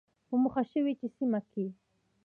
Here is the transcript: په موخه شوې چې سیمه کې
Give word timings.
په 0.27 0.35
موخه 0.41 0.63
شوې 0.71 0.93
چې 0.99 1.07
سیمه 1.17 1.39
کې 1.51 1.65